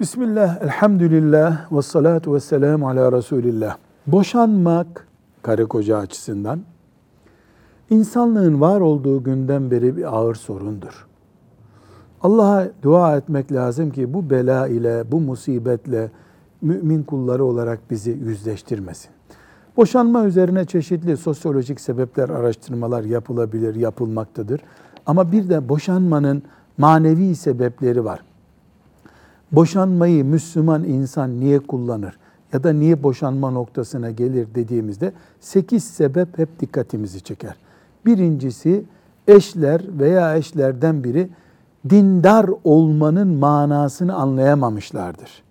[0.00, 3.76] Bismillah, elhamdülillah, ve salatu ve selamu ala Resulillah.
[4.06, 5.06] Boşanmak,
[5.42, 6.60] karı koca açısından,
[7.90, 11.06] insanlığın var olduğu günden beri bir ağır sorundur.
[12.22, 16.10] Allah'a dua etmek lazım ki bu bela ile, bu musibetle
[16.62, 19.10] mümin kulları olarak bizi yüzleştirmesin.
[19.76, 24.60] Boşanma üzerine çeşitli sosyolojik sebepler, araştırmalar yapılabilir, yapılmaktadır.
[25.06, 26.42] Ama bir de boşanmanın
[26.78, 28.27] manevi sebepleri var
[29.52, 32.18] boşanmayı Müslüman insan niye kullanır
[32.52, 37.56] ya da niye boşanma noktasına gelir dediğimizde sekiz sebep hep dikkatimizi çeker.
[38.06, 38.84] Birincisi
[39.28, 41.28] eşler veya eşlerden biri
[41.90, 45.42] dindar olmanın manasını anlayamamışlardır.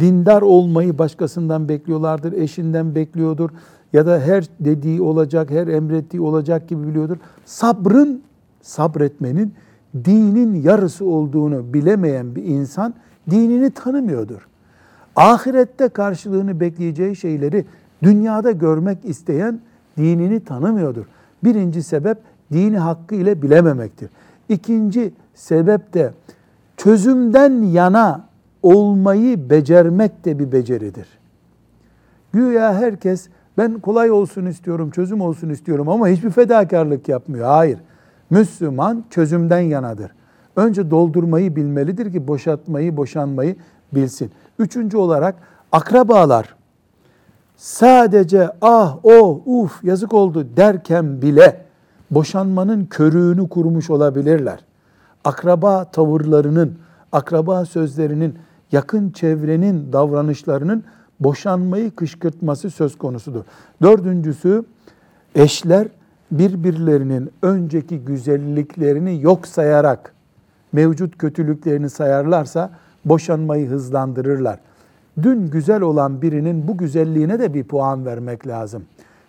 [0.00, 3.50] Dindar olmayı başkasından bekliyorlardır, eşinden bekliyordur
[3.92, 7.16] ya da her dediği olacak, her emrettiği olacak gibi biliyordur.
[7.44, 8.22] Sabrın,
[8.62, 9.54] sabretmenin
[10.04, 12.94] dinin yarısı olduğunu bilemeyen bir insan
[13.30, 14.48] dinini tanımıyordur.
[15.16, 17.64] Ahirette karşılığını bekleyeceği şeyleri
[18.02, 19.60] dünyada görmek isteyen
[19.96, 21.04] dinini tanımıyordur.
[21.44, 22.18] Birinci sebep
[22.52, 24.10] dini hakkı ile bilememektir.
[24.48, 26.12] İkinci sebep de
[26.76, 28.24] çözümden yana
[28.62, 31.06] olmayı becermek de bir beceridir.
[32.32, 37.46] Güya herkes ben kolay olsun istiyorum, çözüm olsun istiyorum ama hiçbir fedakarlık yapmıyor.
[37.46, 37.78] Hayır.
[38.32, 40.10] Müslüman çözümden yanadır.
[40.56, 43.56] Önce doldurmayı bilmelidir ki boşaltmayı, boşanmayı
[43.94, 44.30] bilsin.
[44.58, 45.34] Üçüncü olarak
[45.72, 46.54] akrabalar
[47.56, 51.64] sadece ah o uf yazık oldu derken bile
[52.10, 54.64] boşanmanın körüğünü kurmuş olabilirler.
[55.24, 56.78] Akraba tavırlarının,
[57.12, 58.38] akraba sözlerinin,
[58.72, 60.84] yakın çevrenin davranışlarının
[61.20, 63.44] boşanmayı kışkırtması söz konusudur.
[63.82, 64.64] Dördüncüsü
[65.34, 65.88] eşler
[66.32, 70.14] birbirlerinin önceki güzelliklerini yok sayarak
[70.72, 72.70] mevcut kötülüklerini sayarlarsa
[73.04, 74.58] boşanmayı hızlandırırlar.
[75.22, 78.84] Dün güzel olan birinin bu güzelliğine de bir puan vermek lazım.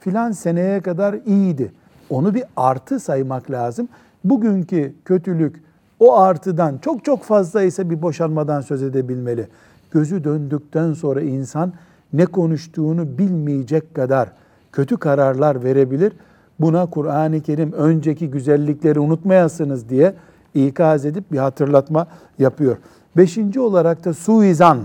[0.00, 1.72] Filan seneye kadar iyiydi.
[2.10, 3.88] Onu bir artı saymak lazım.
[4.24, 5.62] Bugünkü kötülük
[6.00, 9.48] o artıdan çok çok fazla ise bir boşanmadan söz edebilmeli.
[9.90, 11.72] Gözü döndükten sonra insan
[12.12, 14.28] ne konuştuğunu bilmeyecek kadar
[14.72, 16.12] kötü kararlar verebilir.
[16.60, 20.14] Buna Kur'an-ı Kerim önceki güzellikleri unutmayasınız diye
[20.54, 22.06] ikaz edip bir hatırlatma
[22.38, 22.76] yapıyor.
[23.16, 24.78] Beşinci olarak da suizan,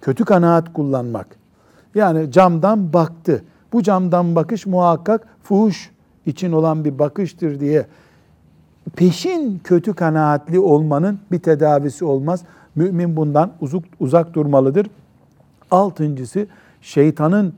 [0.00, 1.26] kötü kanaat kullanmak.
[1.94, 3.44] Yani camdan baktı.
[3.72, 5.90] Bu camdan bakış muhakkak fuhuş
[6.26, 7.86] için olan bir bakıştır diye
[8.96, 12.42] peşin kötü kanaatli olmanın bir tedavisi olmaz.
[12.74, 14.86] Mümin bundan uzak, uzak durmalıdır.
[15.70, 16.46] Altıncısı
[16.80, 17.54] şeytanın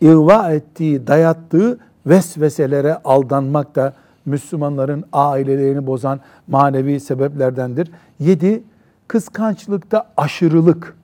[0.00, 3.92] ihva ettiği, dayattığı vesveselere aldanmak da
[4.26, 7.90] Müslümanların ailelerini bozan manevi sebeplerdendir.
[8.18, 8.62] Yedi,
[9.08, 10.96] kıskançlıkta aşırılık.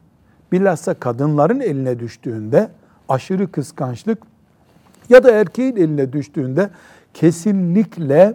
[0.52, 2.68] Bilhassa kadınların eline düştüğünde
[3.08, 4.18] aşırı kıskançlık
[5.08, 6.70] ya da erkeğin eline düştüğünde
[7.14, 8.34] kesinlikle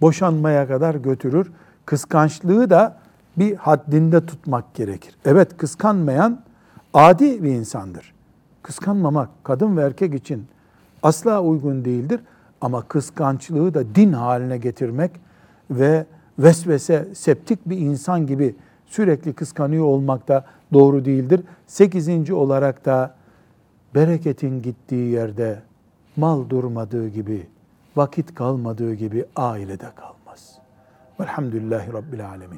[0.00, 1.52] boşanmaya kadar götürür.
[1.86, 2.96] Kıskançlığı da
[3.36, 5.16] bir haddinde tutmak gerekir.
[5.24, 6.40] Evet kıskanmayan
[6.94, 8.14] adi bir insandır.
[8.62, 10.46] Kıskanmamak kadın ve erkek için
[11.04, 12.20] asla uygun değildir.
[12.60, 15.10] Ama kıskançlığı da din haline getirmek
[15.70, 16.06] ve
[16.38, 18.54] vesvese, septik bir insan gibi
[18.86, 21.40] sürekli kıskanıyor olmak da doğru değildir.
[21.66, 23.14] Sekizinci olarak da
[23.94, 25.62] bereketin gittiği yerde
[26.16, 27.46] mal durmadığı gibi,
[27.96, 30.58] vakit kalmadığı gibi ailede kalmaz.
[31.20, 32.52] Velhamdülillahi Rabbil Alemin.